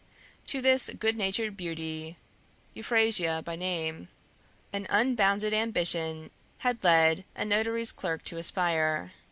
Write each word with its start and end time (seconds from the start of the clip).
To 0.47 0.61
this 0.61 0.89
good 0.97 1.15
natured 1.15 1.55
beauty, 1.55 2.17
Euphrasia 2.73 3.43
by 3.45 3.55
name, 3.55 4.07
an 4.73 4.87
unbounded 4.89 5.53
ambition 5.53 6.31
had 6.57 6.83
led 6.83 7.23
a 7.35 7.45
notary's 7.45 7.91
clerk 7.91 8.23
to 8.23 8.37
aspire. 8.39 9.11